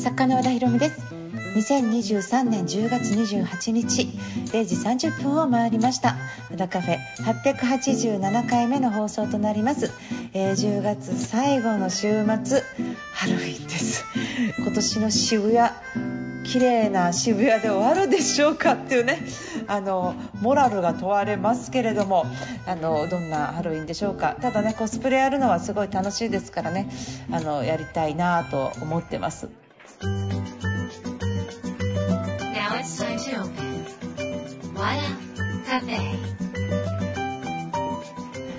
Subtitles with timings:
[0.00, 1.14] 作家の和田博美です。
[1.54, 4.08] 2023年10月28日
[4.46, 4.74] 0時
[5.08, 6.16] 30分を回りました。
[6.50, 9.90] 和田カフェ887回目の放送となります、
[10.32, 12.62] えー、10月最後の週末
[13.12, 14.06] ハロウィンです。
[14.56, 15.70] 今年の渋谷
[16.44, 19.18] 綺麗な渋谷で終わるでしょうかっていうね
[19.66, 22.24] あのモラルが問われますけれども
[22.66, 24.34] あのどんなハロウィンでしょうか。
[24.40, 26.88] ただねコスプレやるのはすごい楽しいですからね
[27.30, 29.59] あのやりたいなと思ってます。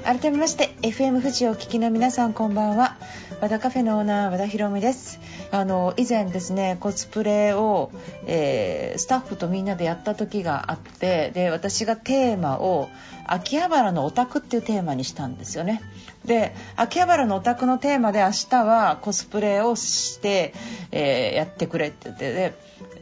[0.03, 2.95] 改めまして FM 富士をお聞きの皆さんこんばんは。
[3.41, 5.19] 和田カフェのオーナー和田博美です。
[5.51, 7.91] あの以前ですねコスプレを、
[8.25, 12.89] えー、スタッフとみんなでやった時があってで私がテーマを
[13.27, 15.81] 秋葉原のオタクっていうテーマにしたんですよね。
[16.25, 20.53] で秋葉原のオタクのテーマで明日はコスプレをして、
[20.91, 22.53] えー、やってくれって言ってで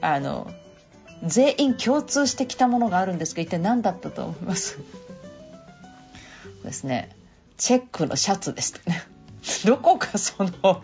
[0.01, 0.51] あの
[1.23, 4.79] 全員共通してきたものがあるんですけど一体何だったと思います？
[6.63, 7.15] ですね。
[7.57, 9.03] チェックのシャツでしたね。
[9.65, 10.81] どこかその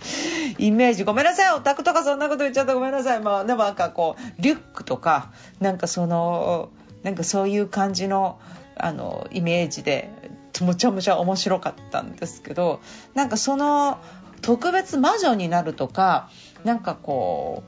[0.57, 1.03] イメージ。
[1.03, 1.53] ごめんなさい。
[1.53, 3.19] オタクとかそんなこと言っちゃったごめんなさい。
[3.19, 6.69] まあでもなんかこうリュックとかなんかその
[7.03, 8.39] なんかそういう感じの
[8.77, 10.09] あのイメージで
[10.61, 12.81] むちゃむちゃ面白かったんですけど
[13.13, 13.99] なんかその
[14.41, 16.29] 特別魔女になるとか
[16.63, 17.63] なんかこ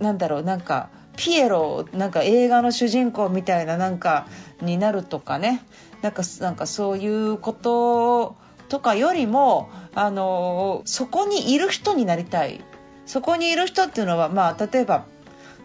[0.00, 4.26] うなんだろうなんかピエロなんか映画の主人公みたいななんか
[4.60, 5.62] になるとかね。
[6.02, 8.36] なんかなんかそういうこと
[8.72, 12.64] とかよりもあのそこにいる人になりたい。
[13.04, 15.04] そこにいる人っていうのは、まあ、例えば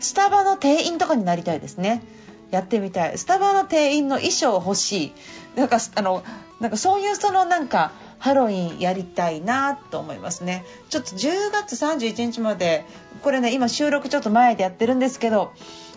[0.01, 2.03] スタバの店員とかになりたいですね。
[2.51, 3.17] やってみたい。
[3.17, 5.13] スタバの店員の衣装欲しい。
[5.55, 6.21] なんかあの
[6.59, 10.65] なんかそういうそのなんかハロウィンやりたいなと思いますね。
[10.89, 12.83] ちょっと10月31日まで
[13.23, 15.53] これね今収録ちょっと前でやってるんですけど、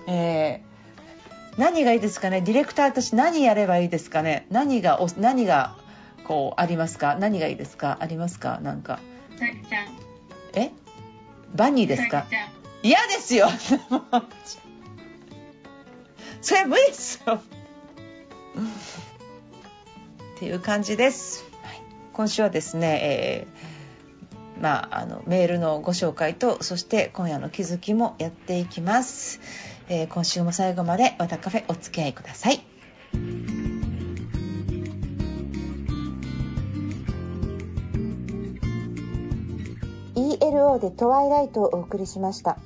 [0.06, 2.40] えー、何がいいですかね？
[2.40, 4.46] ディレクターとして何やればいいですかね？
[4.48, 5.74] 何がお何が
[6.30, 7.16] こうありますか？
[7.16, 7.96] 何がいいですか？
[7.98, 8.60] ありますか？
[8.62, 9.00] なんか。
[10.54, 10.70] え？
[11.56, 12.24] バニーですか？
[12.84, 13.48] 嫌ですよ。
[16.40, 17.34] それ無理ですよ。
[17.34, 17.40] っ
[20.38, 21.82] ていう感じです、はい、
[22.12, 29.40] 今週はですね、えー、まあ、あのメールのご紹介とそして今夜の気づきもやっていきます、
[29.88, 32.62] えー、今週も最後まで和田カフェお付き合いください
[40.50, 42.58] LO でトワイライトをお送りしました。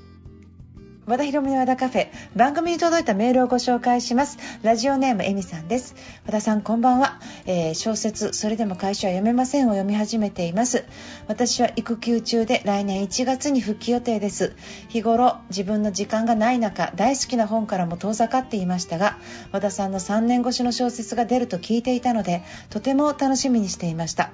[1.06, 2.08] 和田博美の和田カフェ。
[2.34, 4.38] 番組に届いたメールをご紹介します。
[4.62, 5.94] ラジオネームエミさんです。
[6.24, 10.86] 和田さんこんばんは、えー、小説それでも会社は辞めませんを読み始めています。
[11.28, 14.56] 私は育休中で来年1月に復帰予定です。
[14.88, 19.18] 日頃自分の時間がない中大好きな本からも遠ざかっていましたが
[19.52, 24.30] 和田さんの3年越しの小説が出ると聞いていたのでとても楽しみにしていました。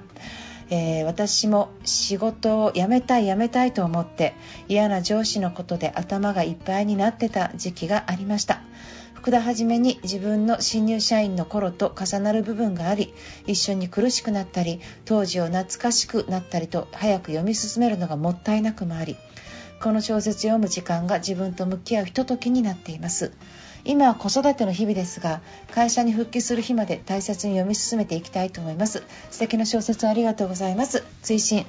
[0.71, 4.33] えー、私も仕事を辞めたい辞めたいと思って
[4.69, 8.63] 嫌な上司のことで頭がいっぱいになってた時期がありました。
[9.13, 13.13] 福田はじめに自分の新入社員の頃と重なる部分があり
[13.45, 19.17] 一緒に苦しくなったり当時を懐かしくなったりと早く読み進めるのがもったいなくもあり
[19.81, 23.31] この小説を読む時間が自分と向き合うひとときになっています。
[23.83, 25.41] 今は子育ての日々ですが
[25.73, 29.03] 会社に復帰する日まで大切に読み進めていきたいと思います。
[29.31, 31.03] 素敵な小説ありがとうございます。
[31.23, 31.65] 追伸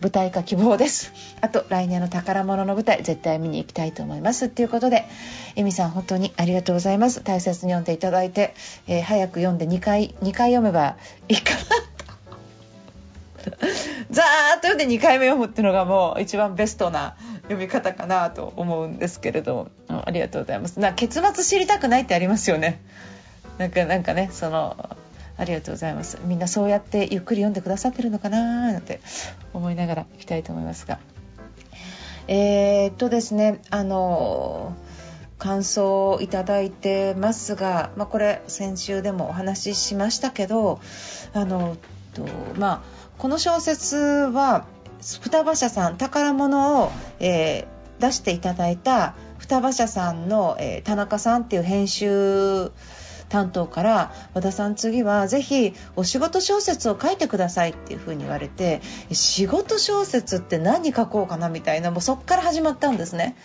[0.00, 1.12] 舞台化希望です。
[1.40, 4.48] あと来年の宝物の舞台絶対見に行きたいと思います。
[4.48, 5.04] ということで
[5.56, 7.22] エミさん本当にありがとうございます。
[7.24, 8.54] 大切に読んでいただいて、
[8.86, 10.96] えー、早く読んで2回2回読めば
[11.28, 11.95] いいかな。
[14.10, 20.80] ざーっと読んで2回目読むっていうのがもう一番ベストな読み方かなと思うんですけれどありがとうございます。
[20.80, 22.80] な結末知りたくないってありますよね。
[23.58, 24.96] なんかなんかねその
[25.38, 26.18] ありがとうございます。
[26.24, 29.00] みんなそうやってゆっくり読んでくださってるのかななんて
[29.52, 30.98] 思いながらいきたいと思いますが。
[32.28, 34.74] えー、っとですねあの
[35.38, 40.80] 感想をいただいてますが、まあ、これ先週でもお話ししましたけど
[41.34, 41.76] あの
[42.16, 42.26] と
[42.58, 42.82] まあ
[43.18, 44.66] この小説は
[45.00, 52.72] 双葉社さん宝物を、えー、出していただいた双葉社さんの、えー、田中さんっていう編集
[53.28, 58.80] 担当から和田さん次はぜひお仕事小説を書いてくださいっていうふうに言われて
[59.12, 63.36] 仕事小説って何書こうかなみたいなもうそこから始まったんですね。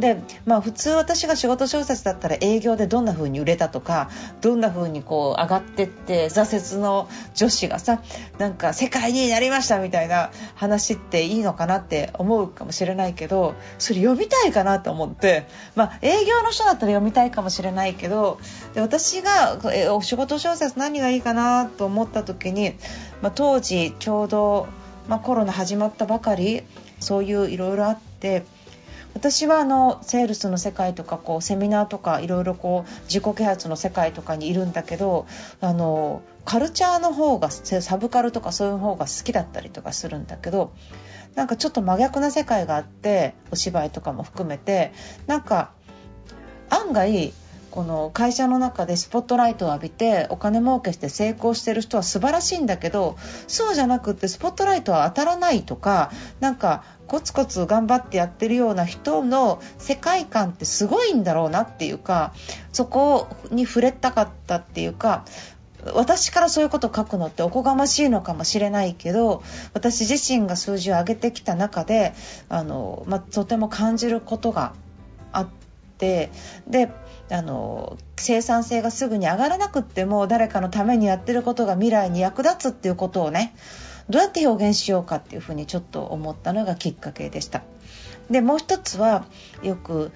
[0.00, 4.10] で、まあ、普通私が仕事小説だったら営業でどんな風に売れたとか
[4.40, 8.02] どんな風にこう上がってって挫折の女子がさ
[8.38, 18.40] なんか世界になりましたみたいな話っていいのかなって思うかもしれないけどそれ読みたいかなと思って、まあ、営業の人だったら読みたいかもしれないけど
[18.74, 19.58] で私が
[19.94, 22.74] お仕事小説何がいいかなと思った時に、
[23.22, 24.66] まあ、当時ちょうど、
[25.08, 26.62] まあ、コロナ始まったばかり
[27.00, 28.44] そういういろいろあって
[29.14, 35.26] 私はあのセールスの世界とかこうセミナーとかいろいろこう自己啓発の世界とかにいるんだけど
[35.60, 40.72] あのカルチャーの方がサブカルとかそういう方が好きだったりとかするんだけど
[41.34, 44.92] なんかちょっと真逆な世界があってお芝居とかも含めて
[45.26, 45.72] なんか
[46.70, 47.32] 案外
[47.70, 62.32] この会社の中でスポットライトを浴びてお金儲けして成功してる人は素晴らしいんだけどそうじゃなくってスポットライトは当たらないとかなんかコツコツ頑張ってやってるような人の世界観ってすごいんだろうなっていうか
[62.72, 65.24] そこに触れたかったっていうか
[65.94, 69.42] 私からそういうことを書くのっておこがましいのかもしれないけど
[69.72, 72.12] 私自身が数字を上げてきた中で
[72.48, 74.74] あの、まあ、とても感じることが
[75.32, 75.48] あっ
[75.98, 76.30] て
[76.66, 76.90] で
[77.30, 83.54] あの生産性がすぐに上がらなくっても誰かのためにやってることが未来に役立つっていうことをね
[84.08, 87.62] どうやって表現しようかっていうふうにちょっと思ったのがきっかけでした。
[88.30, 89.24] でもう一つは
[89.62, 90.12] よく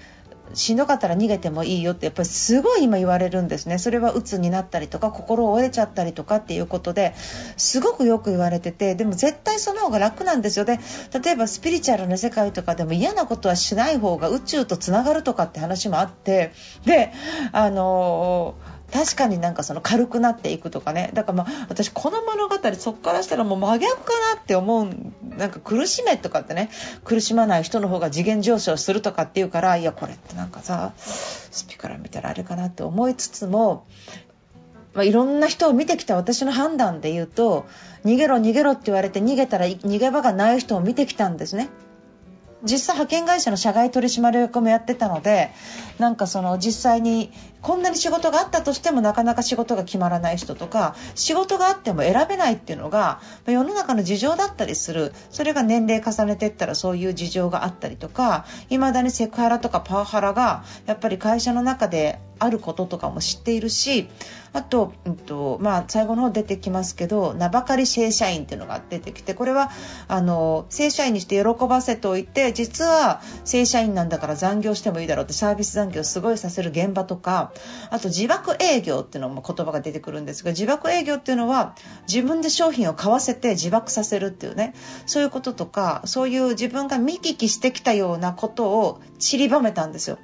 [0.52, 3.78] しんどかったら逃げてもいいよってやっぱりすごい今言われるんですね。
[3.78, 7.14] それは鬱になったりとか心を折れちゃったりとかっていうことで
[7.56, 10.80] すごくよく言われててでも絶対その方が楽なんですよね。
[11.24, 16.52] 例えばスピリチュアルな世界とかでも嫌なことはしない方が宇宙とつながるとかって話もあって
[16.84, 17.12] で
[17.52, 24.88] あのー確かになんかその軽くなっていくとかねだからまあ私この物語そっからしたらもう真逆かなって思う
[25.36, 26.70] なんか苦しめとかってね
[27.02, 33.84] 苦しまない人の方が次元上昇するとかっていうからいやこれってなんかさスピから見たらあれかなって思いつつも
[34.94, 37.66] まあ、いろんな人を見てきた私の判断で言うと
[38.04, 41.68] 逃げろ逃げろって言われて逃げたら逃げ場がない人を見てきたんですね。
[42.64, 45.50] 実際派遣会社の社外取締役もやってたので
[45.98, 47.30] なんかその実際に
[47.60, 55.12] こんなに仕事があったとしてもなかなか仕事が決まらない人とか仕事があっても選べないっていうのが世の中の事情だったりする。
[55.30, 64.08] それが年齢重ねていったらそういう事情があったりとかいまだにセクハラとかパワハラがやっぱり会社の中であることとかも知っているし
[64.52, 69.70] あと,、うんとまあ、最後の方出てきますけど名ばかり正社員っていうのが出てきてこれは
[70.06, 77.52] あの正社員にして喜ばせておいて実は正社員なんだから残業してもいいだろうってサービス残業すごいさせる現場とか
[77.90, 81.74] あと自爆営業っていうのも言葉が出てくるんですが自爆営業っていうのは
[82.06, 84.74] 自分で商品を買わせて自爆させるっていうね
[85.06, 90.18] そういうこととかそういう自分が見聞きしてきたようなことを散りばめたんですよ。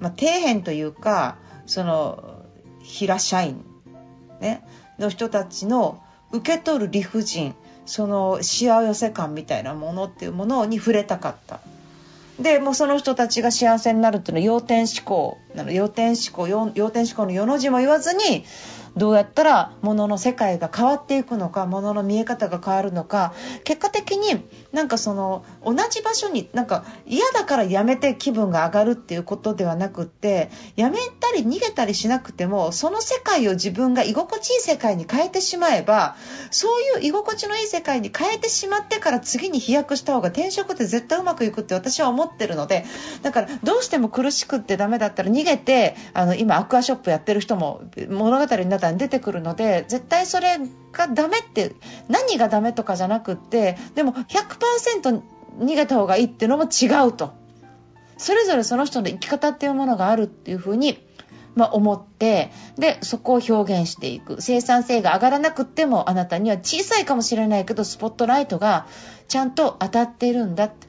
[0.00, 1.36] まあ、底辺というか
[1.66, 2.42] その
[2.82, 3.64] 平社員、
[4.40, 4.64] ね、
[4.98, 6.02] の人たちの
[6.32, 7.54] 受け取る理不尽
[7.86, 11.60] その幸せ感みたいなものっていうものに触れたかった。
[12.38, 18.44] でもうその人たちが幸せになるっていうのは要点思考なの要点思考要点思考の世の字も言わずに
[18.96, 36.16] どうやったら物の世界が変わっていくのか物の見え方が変わるのか結果的になんかその同じ場所になんか嫌だからやめて気分が上がるっていうことではなくってやめたり逃げたりしなくてもその世界を自分が居心地いい世界に変えてしまえば
[36.50, 42.84] そういう居心地のいい世界に変えてしまってから次に飛躍した方が転職って絶対うまくいくって私は思ってるので
[43.22, 50.58] だからどうしても苦しくってダメだったら逃げてあの今アクアショップやってる人も物語になったら出てくるので絶対それ
[50.92, 51.74] がダメって
[52.08, 55.22] 何がダメとかじゃなくってでも100%
[55.58, 57.32] 逃げた方がいいっていうのも違うと。
[58.16, 60.98] それぞれその人の生き方っていうものがあるっていうふうに
[61.54, 64.40] まあ、思ってでそこを表現していく。
[64.40, 68.86] 生産性が上がらなくってもあなたには小さいかもしれないけどスポットライトが
[69.28, 70.88] ちゃんと当たっているんだって。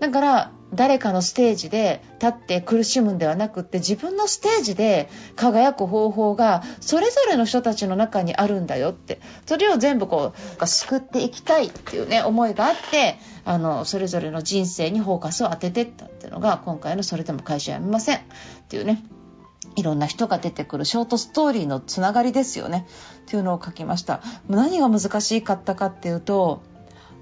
[0.00, 18.20] だから誰かのステージで立って苦しむんではなくって自分のステージで輝く方法がそれぞれの人たちの中にあるんだよってそれを全部こう救っていきたいっていうね思いがあってあのそれぞれの人生にフォーカスを当ててったっていうのが今回の「それでも会社辞めません」っ
[18.68, 19.02] ていうね
[19.76, 22.86] いろんな人が出てくるショートストーリーのつながりですよね。
[23.20, 24.22] っていうのを書きました。
[24.48, 26.62] 何が難しかったかっていうと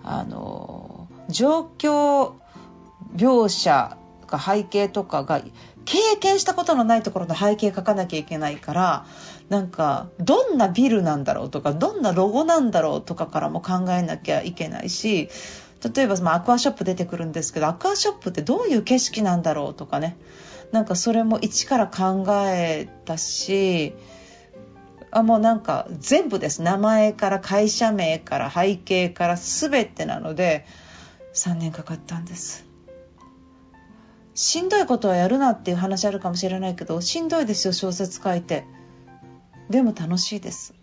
[0.04, 2.32] あの状況
[3.16, 3.96] 描写
[4.26, 5.42] か背景とかが
[5.84, 9.06] 経験したことのないところの背景書かなきゃいけないから
[9.48, 15.28] なんかどんなビルなんだろうとかどんなロゴなんだろうとかからも考えなきゃいけないし
[15.94, 20.16] 例えば、まあ、アクアショップ出てくるんですけどアクアショップってどういう景色なんだろうとかね。
[20.72, 23.92] なんかそれも一から考えたし
[25.12, 26.62] あもうなんか全部です。
[26.62, 30.64] 名前から会社名から背景から全てなので
[31.34, 32.64] 3年かかったんです。
[34.34, 38.64] しんどいことはやるなっていう話あるかもしれないけどしんどいですよ小説書いて。
[39.70, 40.74] でも楽しいです。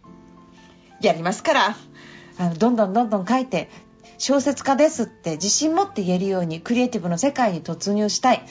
[1.01, 1.75] やりますから。
[2.37, 3.69] あのどんどんどんどん書いて
[4.17, 8.43] 小説家ですって自信持って言えるようにクリエイティブの世界に突入したい、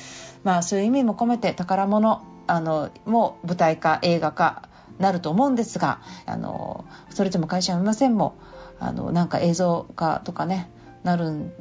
[0.45, 8.37] まあ、そういう意味も込めて宝物あのも舞台化映画化なると思うんですがあのそれでも会社は見ませんも
[8.79, 10.71] あのなんか映像化とかね
[11.05, 11.53] なる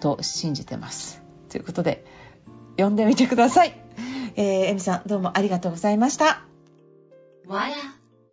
[0.00, 1.22] と信じてます。
[1.48, 2.04] ということで
[2.76, 3.74] 読んでみてください。
[4.36, 6.42] えー、エミさんどうもありがとうございました。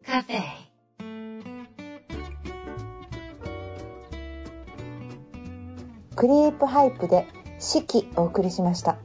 [0.05, 0.41] カフェ
[6.15, 7.25] クリープハイプで
[7.59, 8.97] 四季お送りしました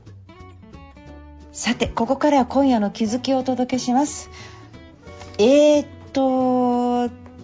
[1.52, 4.30] さてここからは今夜の気づきをお届けします
[5.38, 6.73] えー、っと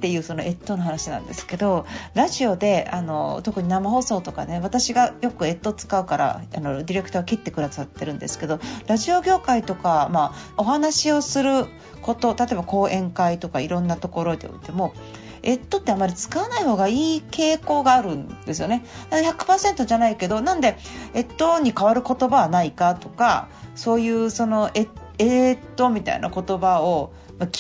[0.00, 11.66] っていうそのえっとの話なんですけどラジオであの特に生放送とかね私がよくえっと使うからあのディレクターは切ってくださってるんですけどラジオ業界とか、まあ、お話をする
[12.00, 14.95] こと例えば講演会とかいろんなところでおいても
[15.42, 18.85] えっとってあまり使わない方がいい傾向があるんですよね。
[19.11, 20.78] 100%じゃないけどなんで
[21.12, 24.87] えっとに変わる言葉はないかとかそういうそのえ
[25.19, 27.12] えー、っとみたいな言葉を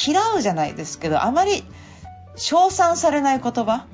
[0.06, 1.64] 嫌うじゃないですけどあまり
[2.36, 3.86] 称賛されない言葉？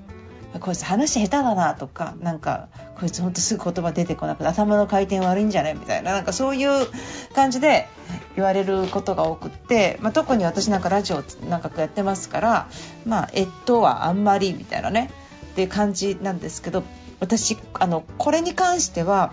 [0.61, 5.75] こいつ話下手だなとかなんかこいつほんとすぐ言葉出てこなくて頭の回転悪いんじゃない？
[5.75, 6.87] みたいななんかそういう
[7.35, 7.89] 感じで
[8.37, 12.69] 言われることが多くって、まあ、特に私なんかラジオなんかやってますから
[13.05, 15.11] まあえっとはあんまりみたいなね。
[15.53, 16.85] っていう感じなんですけど
[17.19, 19.33] 私あのこれに関しては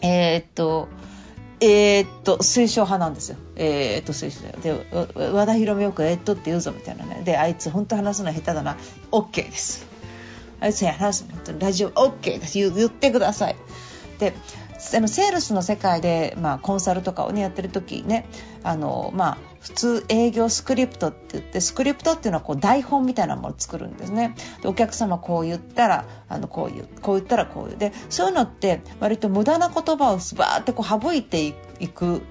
[0.00, 0.88] えー、っと
[1.60, 3.36] えー、っと推奨派なんですよ。
[3.56, 8.76] えー、っと推奨で和田博美よくえ、っとって言うぞみたいなねであいつ本当話すの下手だな
[9.10, 9.86] OK です。
[10.60, 13.56] あいつに話すのラジオ OK です言言ってください。
[14.18, 14.34] で
[14.94, 18.26] あのセールスの世界で、まあ、コンサルとかを、ね、やってる時ね
[18.62, 24.34] あの、まあ、普通営業スクリプトって言ってスクリプトっていうのはこう台本みたいなものを作るんですね。
[24.62, 27.76] でお客様こう言ったらあのこういうこう言ったらこういう。
[27.76, 31.52] でそういうのって割と無駄な言葉をバーってこう省いてい
[31.88, 32.22] く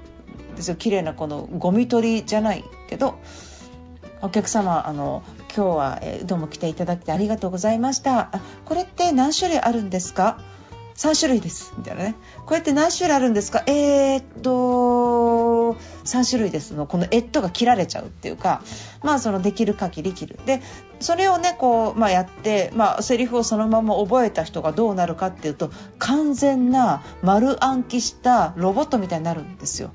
[0.56, 3.20] ですよ綺麗なこのゴミ取りじゃないけど
[4.22, 5.24] お客様あの
[5.56, 8.30] 今日は、えどうも来ていただきありがとうございました。
[8.66, 10.40] これって何種類あるんですか？
[11.00, 13.64] 3種類ですみたいなねこうやって何種類あるんですか？
[13.68, 18.62] えー、っと3種類ですのこの「えっと」が切られちゃうっていうか
[19.02, 20.62] まあそのできる限り切るで
[21.00, 29.92] それをねこう、まあ、やって、まあ、セリフをそのまま覚えた人がどうなるかっていうと完全な丸暗記したロボットみたいになるんですよ。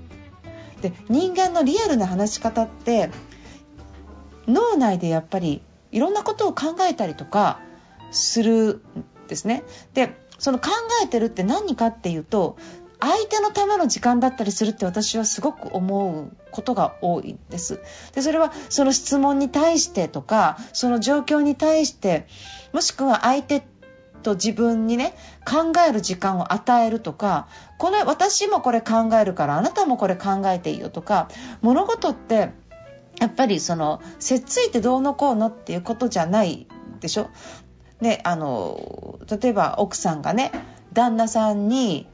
[0.80, 3.10] で人間のリアルな話し方って
[4.48, 5.60] 脳内でやっぱり
[5.92, 7.60] いろんなことを考えたりとか
[8.10, 9.64] するんですね。
[9.92, 10.70] でその考
[11.02, 12.56] えてるって何かっていうと
[13.00, 17.80] 相手のための時間だったりするって私はすごく思うことが多いんです。
[18.14, 22.26] でそれはその質問に対してとかその状況に対して
[22.72, 23.62] もしくは相手
[24.22, 25.14] と自分にね
[25.46, 27.46] 考える時間を与えるとか
[27.78, 31.28] これ私もこれ考えるからあなたもこれ考えていいよとか
[31.60, 32.52] 物事って
[33.20, 36.66] やっぱりそのせっついてどうのこうのっていうことじゃない
[37.00, 37.28] でしょ？
[38.04, 40.52] ね、あの例えば奥さんがね
[40.92, 42.06] 旦那さんに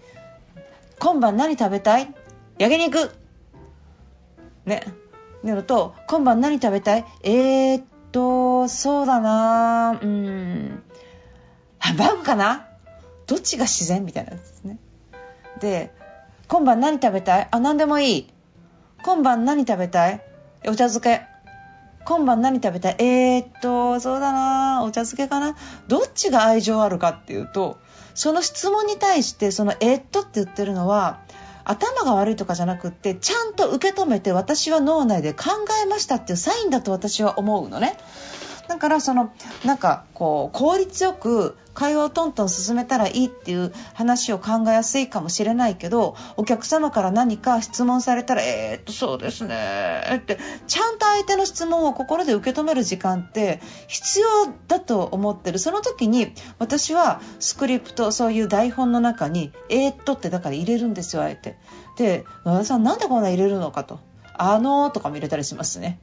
[1.01, 2.15] 「今晩何食べたい？
[2.59, 3.11] 焼肉」
[4.65, 4.85] ね。
[5.43, 7.05] なると「今晩何食べたい？
[7.25, 10.83] えー、っとそうだなうん。
[11.81, 12.69] ハンバーグかな？
[13.27, 14.05] どっちが自然？
[14.05, 14.79] みたいなですね。
[15.59, 15.93] で
[16.47, 17.49] 「今晩何食べたい？
[17.51, 18.33] あ何でもいい。
[19.03, 20.23] 今晩何食べたい？
[20.67, 21.23] お茶漬け。
[22.05, 22.97] 今晩何食べたい？
[22.99, 25.57] えー、っと、そうだな、お茶漬けかな？
[25.87, 27.79] どっちが愛情あるかっていうと、
[28.15, 31.21] その質問に対して、そのえー、っとって言ってるのは、
[31.65, 35.51] 頭が悪いとかじゃなくって、ちゃんと受け止めて私は脳内で考
[35.85, 37.97] えましたっていうサインだと私は思うのね。
[38.67, 39.33] だからその
[39.65, 54.27] なんかこう効率よく会話をトントン進めたらいいっていう話を考えやすいかもしれないけどお客様から何か質問されたらえー、っとそうですねってちゃんと相手の質問を心で受け止める時間って必要
[54.69, 61.57] だと思ってるその時に私はスクリプトそういう台本の中にえー、っとってだから入れるんですよあえて。
[61.97, 64.01] で和田さんなんでこんな入れるのかと。
[64.35, 66.01] あのーとかも入れたりしますね。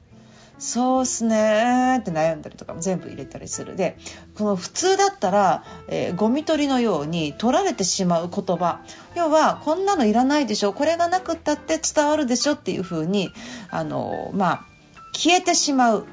[0.58, 3.76] そうっすねって悩んだりとかも全部入れたりする。
[3.76, 3.96] で
[4.36, 8.80] この普通だったら、えー、ゴミ取りのように取られてしまう言葉。
[9.14, 10.72] 要はこんなのいらないでしょ。
[10.72, 13.30] これがなくったって伝わるでしょっていう風に
[13.70, 14.64] あのまあ
[15.12, 16.06] 消えてしまう。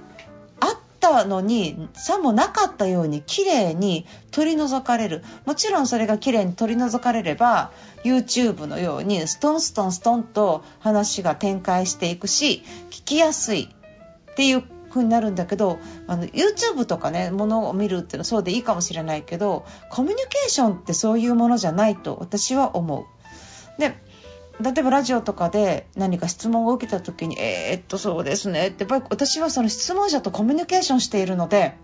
[0.60, 5.24] あったのにさもなかったように綺麗に取り除かれる。
[5.46, 7.72] もちろんそれが綺麗に取り除かれれば
[8.04, 13.75] YouTube のようにストンストンストンと話が展開していくし聞きやすい。
[14.36, 23.06] っていう風になるんだけどあの YouTube とかねものを見るっていうのはそうでいいかもしれないけどコミュニケーションってそういうものじゃないと私は思う。
[23.80, 23.96] で
[24.60, 31.78] 例えばラジオとかで何か質問を受けた時に「えー、っとそうですね」ってやっぱり私はその質問者とコミュニケーションしているので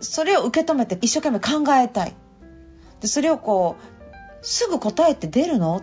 [0.00, 2.14] それを受け止めて一生懸命考えたい
[3.00, 5.82] でそれをこうすぐ答えて出るの？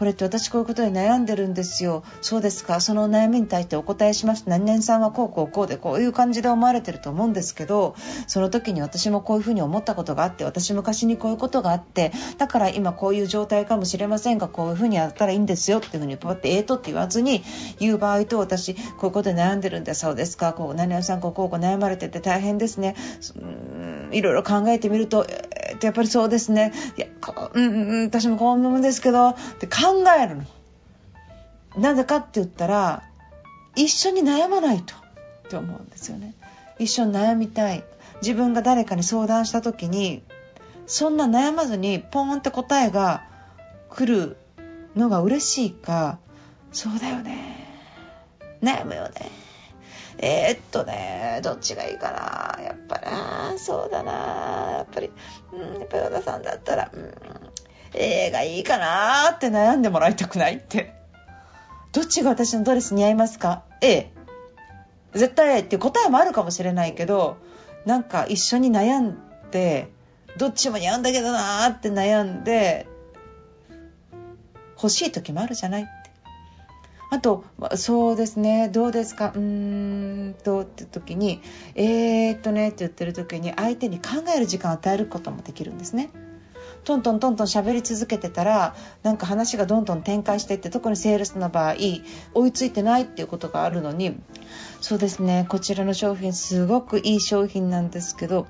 [0.00, 2.04] これって私こういうことで悩んでるんですよ。
[2.22, 2.80] そうですか。
[2.80, 4.44] その悩みに対してお答えします。
[4.46, 7.94] 何々さんはこうこうこうでこういう感じで思われてると思うんですけど、
[8.26, 17.42] その時に私もこういうふうに思ったことがあって、私昔にこういうことがあって、だから今こういう状態かもしれませんが、こういうふうにやったらいいんですよっていうふうにパってええとって言わずに
[17.78, 20.54] 言う場合と私こういうことで悩んでるんだそうですか。
[20.54, 22.96] こう何々さんこうこうこう悩まれてて大変ですね。
[23.36, 26.72] うんいろいろ考えてみると、えー、やっぱりそうですね。
[26.96, 27.06] いや、
[27.54, 30.44] うん、私もこんなもんですけど、ってえるの。
[31.76, 33.02] なぜかって言ったら
[33.76, 36.34] 一緒に悩まないとって思うんですよね。
[36.78, 37.84] 一緒に悩みたい。
[38.22, 40.22] 自分が誰かに相談した時に
[40.86, 43.24] そんな悩まずにポーンって答えが
[43.88, 44.36] 来る
[44.96, 46.18] のが嬉しいか
[46.72, 47.68] そうだよね
[48.62, 49.30] 悩むよね
[50.18, 52.10] えー、っとねどっちがいいか
[52.58, 54.12] なやっぱなそうだな
[54.78, 55.10] やっぱり、
[55.52, 57.14] うん、やっぱり和田さんだったら、うん、
[57.94, 60.94] A がいいかなって悩んでもらいたくないって。
[61.92, 64.10] どっちが私のドレス似合いますか ?A。
[65.12, 67.36] 絶対 A って答えもあるかもしれないけど、
[67.84, 69.18] なんか一緒に悩ん
[69.50, 69.90] で、
[70.36, 72.86] どっちも似合うんだけどなーって悩んで、
[74.76, 75.90] 欲しい時もあるじゃないって。
[77.12, 77.44] あと、
[77.74, 81.42] そうですね、どうですか、うーんとって時に、
[81.74, 86.10] えー、っとねって言ってる時に相手に考える時間を与えることもできるんですね。
[86.84, 91.74] トントントントン喋り続けてたらなんか話がどんどん展開していって特にセールスの場合
[92.34, 94.18] 追いついてないっていうことがあるのに
[94.80, 98.46] そうですねこちらの商品すごくいい商品なんですけど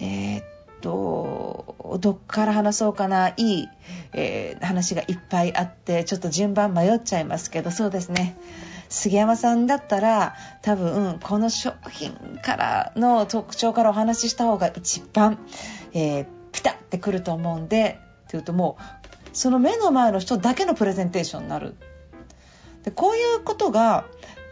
[0.00, 0.44] えー、っ
[0.80, 3.68] とどっから話そうかないい、
[4.12, 8.36] えー、話がいっぱいあってちょっと順番迷っちゃいますけどそうですね。
[8.90, 15.38] 杉山さんだったら多分この商品からの特徴からお話しした方が一番、
[15.92, 21.74] えーピタッてくると思うんでっていうともうその目の前の人だけのプレゼンテーションになる。
[22.84, 24.04] でこういうことが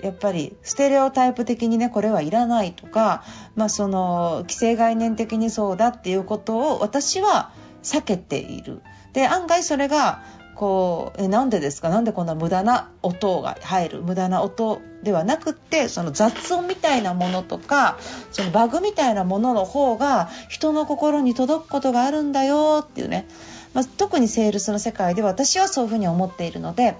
[0.02, 3.22] やっぱりステレオタイプ的にねこれはいらないとか、
[3.54, 8.82] まあ、その既成概念的にそうだっていうことを私は避けている。
[9.12, 10.22] で案外それが
[10.54, 11.88] こうえなんでですか？
[11.88, 14.02] なんでこんな無駄な音が入る？
[14.02, 17.98] 無駄な音ではなくってその雑音みたいなものとか
[18.30, 23.26] そのバグみたいなものの方が人の心に届くことがあるんだよっていうね、
[23.74, 26.96] まあ、特にセールスの世界では私はそういうふうに思っているので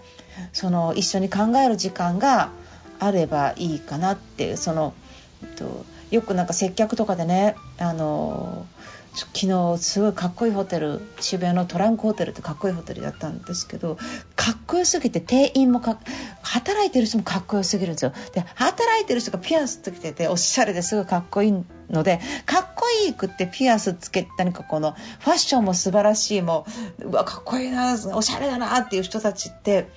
[0.52, 2.50] その一緒に考える時間が
[2.98, 4.94] あればいいかなっていうその、
[5.42, 8.66] えっと、よくなんか接客とかでねあの
[9.14, 13.98] 昨日すごいかっこいいホテル渋谷のトランクホテルってかっこいいホテルだったんですけど
[14.36, 15.98] かっこよすぎて店員もか
[16.40, 18.12] 働いてる人もかっこよすぎるんですよ。
[18.32, 26.64] で働いてる人がピアスつけてておしゃれですごいかっこいいのでかっこいいくってピアスつけ何かこのファッションも素晴らしいも
[27.00, 29.88] ううわかっこいいなおしゃれだなっていう人たちって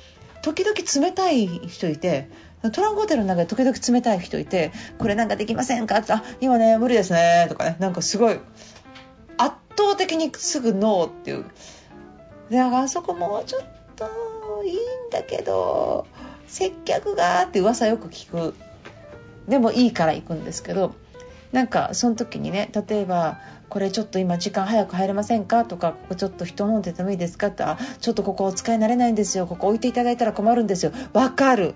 [0.41, 2.29] 時々冷たい人いて
[2.73, 5.99] トランクホテルの中で時々冷たい人いてこれなんかできませんか？
[5.99, 7.45] ってあ今ね無理ですね。
[7.47, 8.39] とかねなんかすごい
[9.77, 11.45] 倒的にすぐノーっていう。
[12.49, 13.61] であそこもうちょっ
[13.95, 14.05] と
[14.63, 14.77] いいん
[15.11, 16.05] だけど
[16.47, 18.55] 接客がって噂よく聞く。
[19.47, 20.95] でもいいから行くんですけど
[21.51, 25.65] なんかその時にね例えばこれちょっと今時間早く入れませんか？
[25.65, 27.47] とかここちょっと人飲んでてもいいですか？
[27.47, 29.47] ってあちょっとここお使いになれないんですよ。
[29.47, 30.91] ここ置いていただいたら困るんですよ。
[31.13, 31.73] わかる。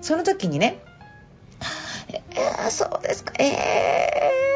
[0.00, 0.78] その時にね
[2.08, 3.32] えー、そうですか。
[3.38, 4.53] ええー、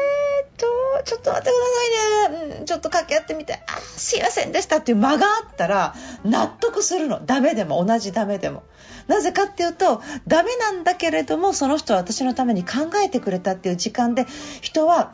[1.05, 3.61] ちょっと待ってくださいね、うん、ちょっと掛け合ってみて。
[3.67, 7.25] あすいませんでしたっていう間があったら納得するの。
[7.25, 8.63] ダメでも同じダメでも。
[9.07, 14.27] なぜかっていうとダメなんだけれどもその人は私のために考えてくれたっていう時間で
[14.61, 15.11] 人は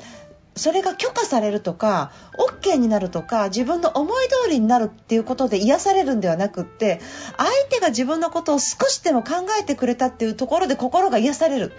[0.55, 7.01] それが許可されるとか OK になるとか自分の思い通りになるっていうことで癒されるんではなくって
[7.37, 11.71] 相手が自分のことを少しでも考えてくれたっていうところで心が癒される。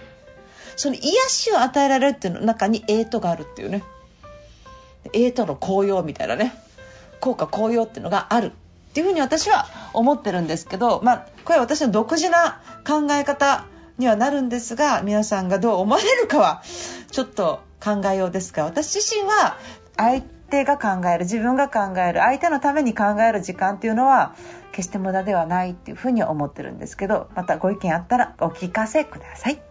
[0.75, 3.83] その癒しを与えられるっていうの中にエイトがあるっていうね。
[5.13, 6.53] エイトの紅葉みたいなね
[7.19, 13.65] 効果紅葉っていうのがあるっていうふうに私は思ってるんですけどまあこれは私の独自な考え方
[13.97, 16.63] にはなるんですが皆さんがどう思われるかは
[17.11, 19.57] ちょっと考えようですが私自身は
[19.97, 24.35] 相手が考える自分が考える相手のために考える時間っていうのは
[24.71, 29.61] 決して無駄ではないっていうふうに思ってるんですけどまたご意見あったらお聞かせください。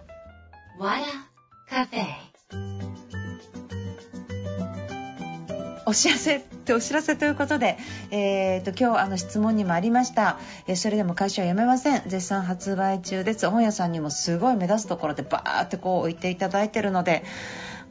[5.89, 7.79] お知らせってお知らせということで、
[8.11, 12.03] えーと、今日あの質問にもありました、えー、それでも会社はやめません。
[12.09, 13.49] 絶賛発売中です。
[13.49, 17.23] 本屋さんにもすごい目立つところでバーってこう置いていただいてるので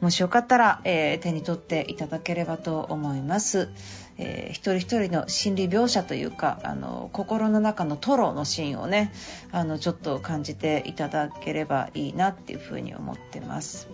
[0.02, 3.70] もしよかったら、えー、手に取っていただければと思います、
[4.18, 9.10] えー、一人一人の心理描写というかあの心の中のトロのシーンをね
[9.52, 13.88] あのちょっと感じていただければいいなっていうふうに思ってます。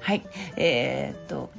[0.00, 0.26] はい。
[0.56, 1.50] えー、っと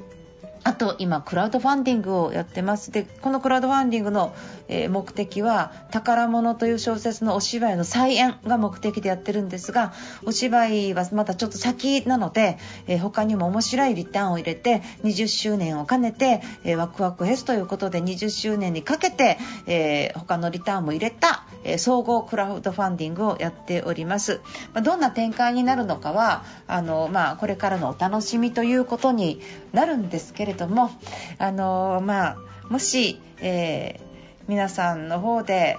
[0.68, 2.92] あと今クラウドファンディングをやってます。
[2.92, 4.36] でこのクラウドファンディングの、
[4.68, 9.94] え目的は「宝物」という小説のお芝居の再演が目的でやってるんですが
[10.26, 24.42] お芝居はまだちょっと先なので、え他にも面白いリターンを入れて20周年を兼ねて、えワクワクフェスということで20周年にかけて、え他のリターンも入れた、え総合クラウドファンディングをやっております、
[24.74, 29.40] まどんな展開になるのかはあの、まあ、これからのお楽しみということに
[29.72, 30.92] なるんですけれども
[31.38, 32.38] あのまあ
[32.70, 35.78] もし、えー、皆さんの方で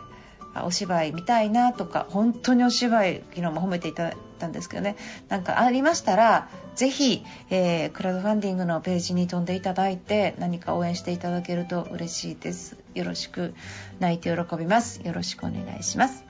[0.64, 4.97] お芝居見たいなとか本当にお芝居昨日も褒めていただいたんですけどね
[5.29, 12.77] なんかありましたらぜひ、えー、クラウドファンディングのページに飛んでいただいて何か応援していただけると嬉しいです。
[12.95, 13.55] よろしく
[13.99, 15.01] 泣いて喜びます。
[15.05, 16.25] よろしくお願いします。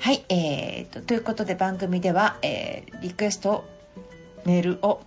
[0.00, 3.64] はい、えーと、ということで番組では、えー、リクエスト
[4.44, 5.00] メールを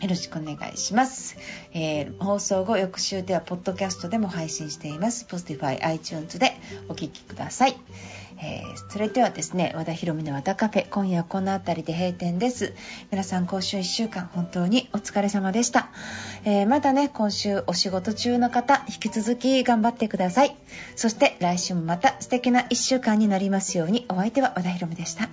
[0.00, 1.36] よろしくお願いします。
[1.72, 5.24] えー、放送後、翌週では、ポッドキャストでも配信しています。
[5.26, 6.56] ポスティファイ、iTunes で
[6.88, 7.76] お聴きください。
[8.42, 12.74] えー、それではですね、和田博美の和田カフェ、今夜はこの辺りで閉店です。
[13.12, 15.90] 皆さん、今週1週間、本当にお疲れ様でした。
[16.44, 20.56] えー、まだね、今週お仕事中の方、引き続き頑張ってください。
[20.96, 25.28] そして、来週もまた素敵な1週間になりますように、お相手は和田博美でした。